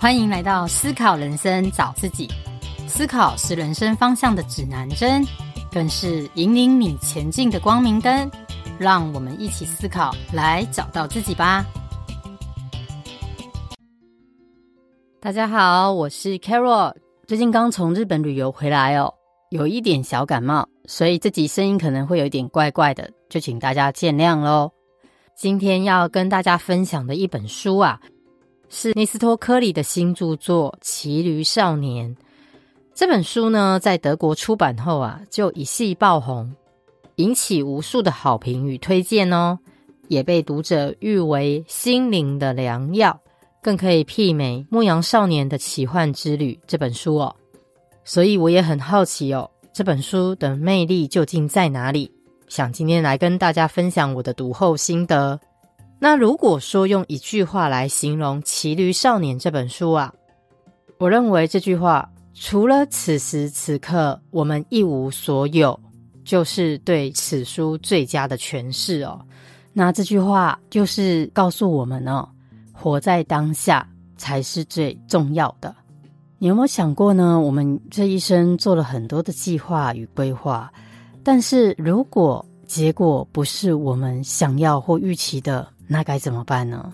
[0.00, 2.28] 欢迎来到思考人生，找自己。
[2.86, 5.24] 思考是人生方向的指南针，
[5.72, 8.30] 更是引领你前进的光明灯。
[8.78, 11.66] 让我们一起思考，来找到自己吧。
[15.18, 16.94] 大家好，我是 Carol，
[17.26, 19.12] 最近刚从日本旅游回来哦，
[19.50, 24.70] 有一点小感冒，所以这集声音可能会有一点怪怪的，就请大家见谅喽。
[25.36, 27.98] 今天要跟大家分享的一本书啊。
[28.70, 32.14] 是尼斯托科里的新著作《骑驴少年》
[32.94, 36.54] 这本书呢，在德国出版后啊，就一夕爆红，
[37.16, 39.58] 引起无数的好评与推荐哦，
[40.08, 43.18] 也被读者誉为心灵的良药，
[43.62, 47.34] 更可以媲美《牧羊少年的奇幻之旅》这本书哦。
[48.04, 52.12] 所以我也很好奇哦，这本书的魅力究竟在哪里？
[52.48, 55.40] 想今天来跟大家分享我的读后心得。
[56.00, 60.14] 那如果说用一句话来形容《骑驴少年》这本书啊，
[60.98, 65.78] 我认为这句话除了此时此刻我们一无所有，
[66.24, 69.20] 就是对此书最佳的诠释哦。
[69.72, 72.28] 那这句话就是告诉我们哦，
[72.72, 73.84] 活在当下
[74.16, 75.74] 才是最重要的。
[76.38, 77.40] 你有没有想过呢？
[77.40, 80.72] 我们这一生做了很多的计划与规划，
[81.24, 86.92] 但是如果结果不是我们想要或预期的，那该怎么办呢？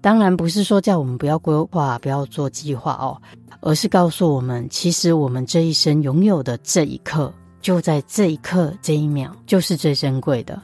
[0.00, 3.20] 当然不是说叫我们不要规划、不要做计划哦，
[3.60, 10.60] 而是告诉我们，其实我们这一生拥有的这一刻，就在这一刻、这一秒，就是最珍贵的。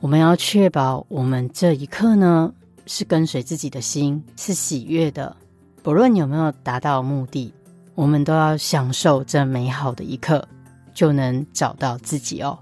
[0.00, 2.52] 我们要确保我们这一刻呢，
[2.86, 5.36] 是跟随自己的心，是喜悦的。
[5.80, 7.54] 不论有没有达到目的，
[7.94, 10.44] 我们都要享受这美好的一刻，
[10.92, 12.58] 就能找到自己哦。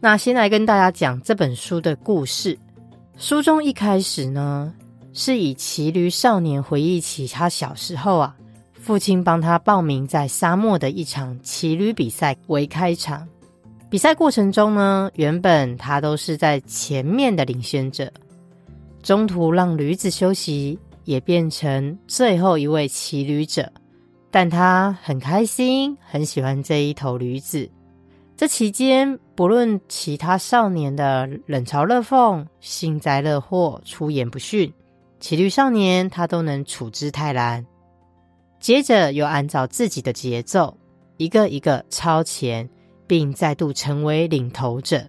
[0.00, 2.58] 那先来跟大家讲这本书的故事。
[3.18, 4.70] 书中一开始呢，
[5.14, 8.36] 是以骑驴少年回忆起他小时候啊，
[8.74, 13.26] 父亲帮他报名在沙漠的一场骑驴比赛为开场。
[13.88, 18.12] 比赛过程中呢，原本他都是在前面的领先者，
[19.02, 23.72] 中途让驴子休息，也变成最后一位骑驴者。
[24.30, 27.66] 但他很开心，很喜欢这一头驴子。
[28.36, 34.70] 这期间，不论其他少年的冷嘲热讽、幸灾乐祸、出言不逊，
[35.18, 37.64] 骑驴少年他都能处之泰然。
[38.60, 40.76] 接着又按照自己的节奏，
[41.16, 42.68] 一个一个超前，
[43.06, 45.02] 并再度成为领头者。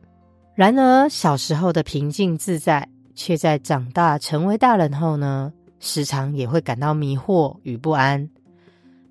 [0.56, 5.52] 然而，小时候的平静自在，却在长大成为大人后呢，
[5.82, 8.30] 时常也会感到迷惑与不安。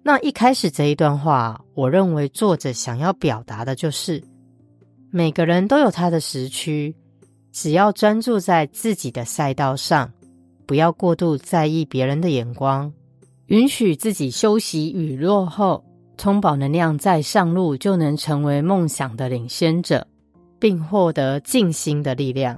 [0.06, 4.22] 那一开始这一段话，我认为作者想要表达的就是，
[5.10, 6.94] 每个人都有他的时区，
[7.50, 10.08] 只要专注在自己的赛道上，
[10.64, 12.92] 不要过度在意别人的眼光，
[13.46, 15.84] 允许自己休息与落后，
[16.16, 20.06] 充饱能量再上路，就能成为梦想的领先者，
[20.60, 22.56] 并获得静心的力量。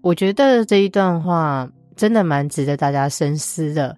[0.00, 3.94] 我觉得这一段话真的蛮值得大家深思的。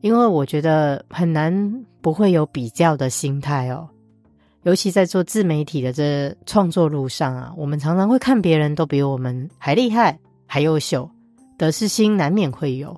[0.00, 3.88] 因为我觉得很难不会有比较的心态哦，
[4.64, 11.10] 尤其在做自媒体的这创作路上啊，我们常常会看别人都比我们还厉害、还优秀，
[11.56, 12.94] 得失心难免会有。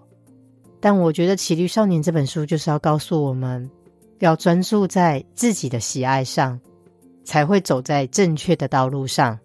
[0.81, 3.71] 但我觉得《骑驴少年》这本书就是要告诉我们，
[4.19, 6.59] 要专注在自己的喜爱上，
[7.23, 9.39] 才会走在正确的道路上。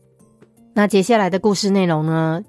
[0.74, 2.44] 那接下来的故事内容呢？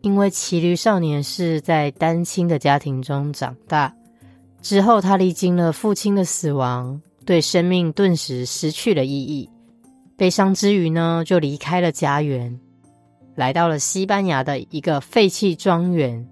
[0.00, 3.94] 因为骑驴少年是在单亲的家庭中长大。
[4.62, 9.48] 之后，他历经了父亲的死亡，对生命顿时失去了意义。
[10.16, 12.60] 悲伤之余呢，就离开了家园，
[13.34, 16.28] 来到了西班牙的一个废弃庄园。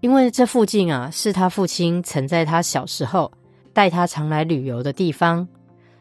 [0.00, 3.30] 因为这附近啊，是他父亲曾在他小时候
[3.72, 5.46] 带他常来旅游的地方，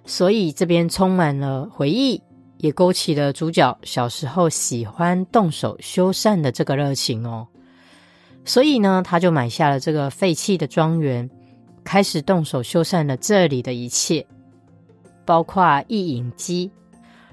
[0.06, 2.20] 所以这边充满了回忆，
[2.58, 7.48] 也勾起了主角小时候喜欢动手修缮的这个热情哦。
[8.44, 11.30] 所以呢，他就买下了这个废弃的庄园。
[11.92, 14.24] 开始动手修缮了这里的一切，
[15.26, 16.70] 包括一影机，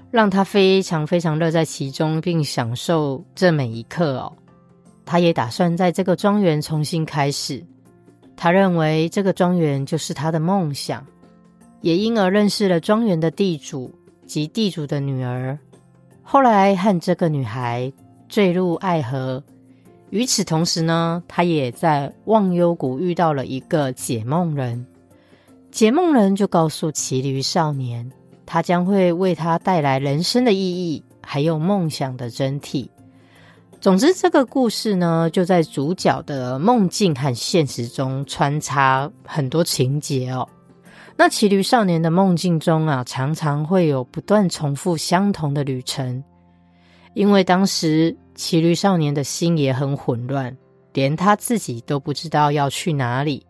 [0.09, 4.33] 让他非常非常乐在其中，并享受这每一刻哦。
[5.05, 7.63] 他也打算在这个庄园重新开始，
[8.35, 11.05] 他认为这个庄园就是他的梦想，
[11.81, 13.93] 也因而认识了庄园的地主
[14.25, 15.55] 及地主的女儿，
[16.23, 17.93] 后来和这个女孩
[18.27, 19.43] 坠入爱河。
[20.09, 24.85] 与此同时呢，他也在忘忧谷遇到了一个解梦人。
[25.69, 28.09] 解梦人就告诉骑驴少年，
[28.45, 32.87] 他将会为他带来人生的意义，还有梦想的真谛。
[33.79, 40.47] 总之，这个故事呢，就在主角的梦境和现实中穿插很多情节哦。
[41.15, 46.23] 那骑驴少年的梦境中啊，常常会有不断重复相同的旅程，
[47.13, 50.55] 因为当时骑驴少年的心也很混乱，
[50.93, 53.43] 连他自己都不知道要去哪里，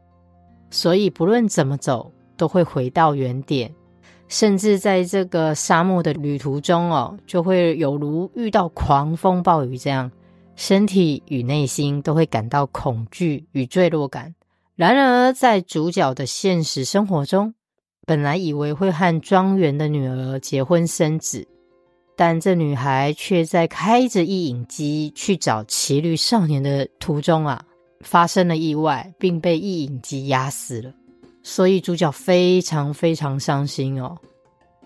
[0.71, 3.69] 所以不论怎么走，都会回到原点。
[4.29, 10.09] 甚至在这个沙漠的旅途中哦，就会有如遇到狂风暴雨这样，
[10.55, 14.33] 身体与内心都会感到恐惧与坠落感。
[14.75, 17.53] 然而，在主角的现实生活中，
[18.05, 21.45] 本来以为会和庄园的女儿结婚生子，
[22.17, 27.63] 但这女孩却在开着一影机去找骑驴少年的途中啊，
[28.01, 30.91] 发生了意外，并被一影机压死了。
[31.43, 34.17] 所以主角非常非常伤心哦，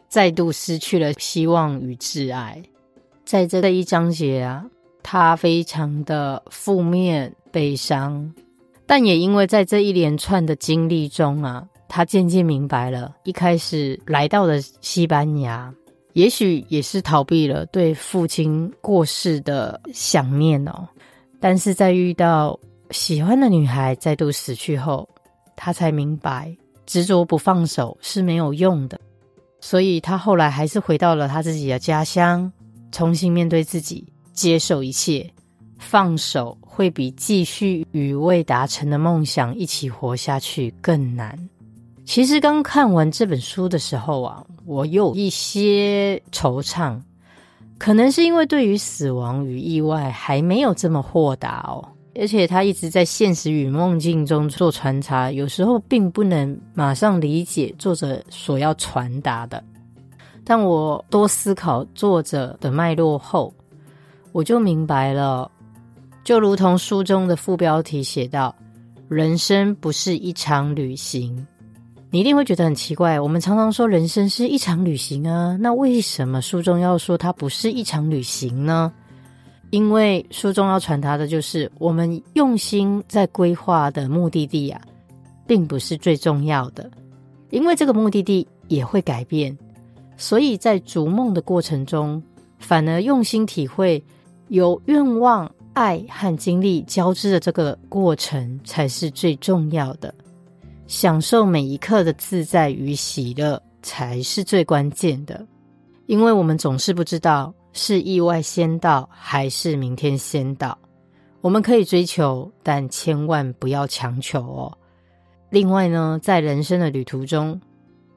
[0.09, 2.61] 再度失去了希望与挚爱。
[3.23, 4.65] 在这一章节啊，
[5.01, 8.29] 他非常的负面悲伤，
[8.85, 15.73] 但也因为在这一连串的经历中啊，他渐渐明白了，一开始来到了西班牙，
[16.13, 20.87] 也许也是逃避了对父亲过世的想念哦。
[21.39, 22.59] 但是在遇到
[22.91, 25.07] 喜欢的女孩再度死去后，
[25.55, 26.55] 他才明白，
[26.85, 28.99] 执着不放手是没有用的，
[29.59, 32.51] 所以他后来还是回到了他自己的家乡，
[32.91, 35.27] 重新面对自己，接受一切。
[35.79, 41.35] 放手会比继续与未达成的梦想一起活下去更难。
[42.05, 46.97] 其实刚看完这本书的时候啊，我有一些惆怅，
[47.77, 51.85] 可能是因为对于死亡与意外还没有这么豁达哦。
[52.17, 59.61] 而且他一直在现实与梦境中做穿插，有时候并不能马上理解作者所要传达的。
[60.45, 63.53] 但我多思考作者的脉络后，
[64.31, 65.51] 我就明白了。
[66.23, 68.55] 就如同书中的副标题写道
[69.09, 71.45] ：“人生不是一场旅行。”
[72.13, 78.91] 你一定会觉得很奇怪，我们常常说人生是一场旅行啊，那为什么书中要说它不是一场旅行呢？
[79.69, 84.81] 因为书中要传达的就是，我们用心在规划的目的地啊，
[85.47, 86.91] 并不是最重要的，
[87.49, 89.57] 因为这个目的地也会改变，
[90.17, 92.21] 所以在逐梦的过程中，
[92.59, 94.03] 反而用心体会
[94.49, 100.13] 有愿望、爱和经历交织的这个过程才是最重要的，
[100.91, 105.47] 享受每一刻的自在与喜乐才是最关键的，
[106.05, 107.51] 因为我们总是不知道。
[107.71, 110.77] 是意外先到，还是明天先到？
[111.39, 114.77] 我们可以追求，但千万不要强求哦。
[115.49, 117.57] 另外呢，在人生的旅途中，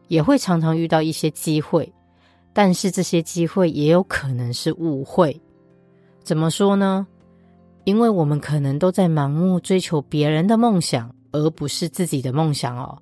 [0.09, 1.91] 也会常常遇到一些机会，
[2.53, 5.41] 但是这些机会也有可能是误会。
[6.25, 7.07] 怎么说呢？
[7.85, 12.97] 因为我们可能都在盲目追求别人的梦想，而不是自己的梦想哦。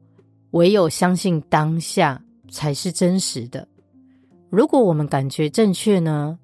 [0.53, 2.21] 唯有相信当下
[2.51, 3.67] 才是真实的。
[4.51, 6.39] 如果我们感觉正确呢，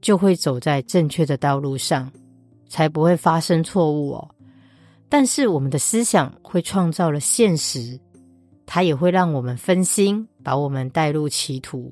[0.00, 2.10] 就会走在正确的道路上，
[2.68, 4.28] 才不会发生错误哦。
[5.08, 7.98] 但是我们的思想会创造了现实，
[8.66, 11.90] 它也会让我们分心，把我们带入歧途，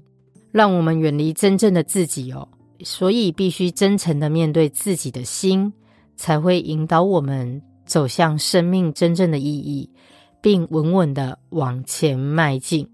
[0.53, 2.47] 让我们远离真正的自己哦。
[2.85, 5.73] 所以必须真诚的面对自己的心，
[6.17, 9.88] 才会引导我们走向生命真正的意义，
[10.43, 12.87] 并稳稳的往前迈进。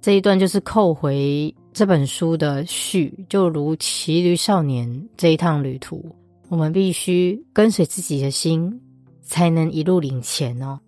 [0.00, 1.54] 这一段就是扣回。
[1.70, 6.04] 这本书的序就如骑驴少年这一趟旅途，
[6.48, 8.80] 我们必须跟随自己的心，
[9.22, 10.80] 才能一路领钱哦。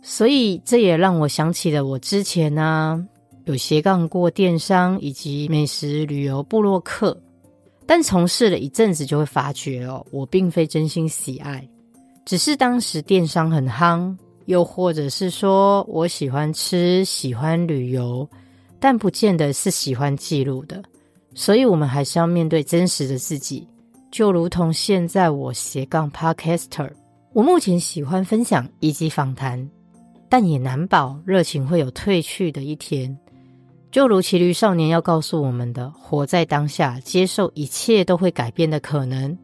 [0.00, 3.06] 所以这也让我想起了我之前呢、
[3.44, 7.20] 有斜杠过电商以及美食旅游部落客，
[7.84, 11.68] 但从事了一阵子就会发觉哦，我并非真心喜爱，
[12.24, 18.28] 只是当时电商很夯，又或者是说我喜欢吃，喜欢旅游。
[18.82, 20.82] 但不见得是喜欢记录的，
[21.34, 23.68] 所以我们还是要面对真实的自己。
[24.10, 26.90] 就如同现在我斜杠 Podcaster，
[27.34, 29.68] 我目前喜欢分享以及访谈，
[30.30, 33.14] 但也难保热情会有褪去的一天。
[33.90, 39.36] 就如骑驴少年要告诉我们的：活在当下，接受一切都会改变的可能，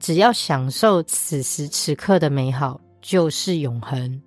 [0.00, 4.20] 只要享受此时此刻的美好，就是永恒。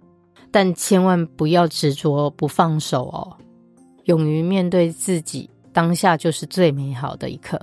[0.52, 3.36] 但千万不要执着不放手哦。
[4.06, 7.60] 勇于面对自己，当下就是最美好的一刻。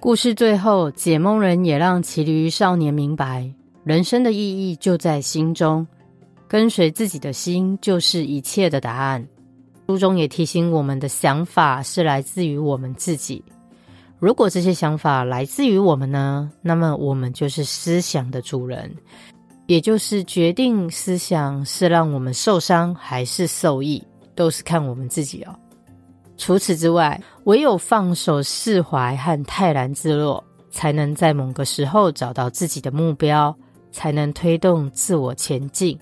[0.00, 3.48] 故事最后，解梦人也让骑驴少年明白，
[3.84, 5.86] 人生的意义就在心中，
[6.48, 9.26] 跟随自己的心就是一切的答案。
[9.86, 13.40] 书中也提醒我们的想法是来自于我们自己，
[14.18, 18.90] 如果这些想法来自于我们呢，那么我们就是思想的主人，
[19.66, 24.02] 也就是决定思想是让我们受伤还是受益，
[24.34, 25.54] 都是看我们自己哦。
[26.38, 33.54] 除此之外，唯有放手释怀和泰然自若，才能在某个时候找到自己的目标，
[33.92, 35.98] 才能推动自我前进，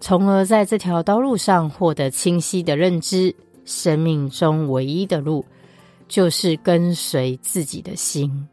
[0.00, 3.34] 从而在这条道路上获得清晰的认知。
[3.64, 5.44] 生命中唯一的路，
[6.08, 8.48] 就是跟随自己的心。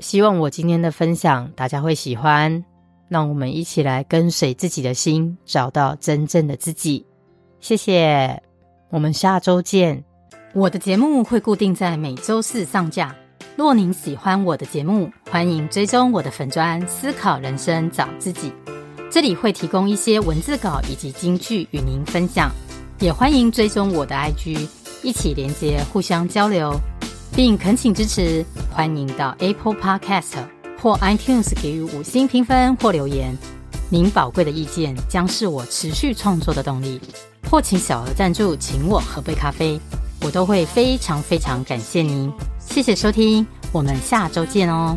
[0.00, 2.64] 希望我今天的分享大家会喜欢。
[3.08, 7.06] 让我们一起来跟随自己的心，找到真正的自己。
[7.60, 8.42] 谢谢，
[8.90, 10.02] 我们下周见。
[10.52, 13.14] 我的节目会固定在每周四上架。
[13.54, 18.52] 若您喜欢我的节目，欢迎追踪我的粉专“思考人生找自己”。
[19.08, 22.50] 这里会提供一些文字稿以及金句与您分享。
[22.98, 24.68] 也欢迎追踪我的 IG，
[25.04, 26.74] 一起连接，互相交流，
[27.36, 28.42] 并恳请支持。
[28.72, 30.38] 欢迎到 Apple Podcast
[30.80, 33.36] 或 iTunes 给予五星评分或留言，
[33.90, 36.98] 您宝贵的意见将是我持续创作的动力。
[37.50, 39.78] 或请小额赞助，请我喝杯咖啡，
[40.22, 42.32] 我都会非常非常感谢您。
[42.58, 44.96] 谢谢收听，我们下周见哦。